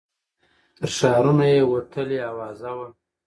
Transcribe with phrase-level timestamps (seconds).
[0.77, 2.87] تر ښارونو یې وتلې آوازه وه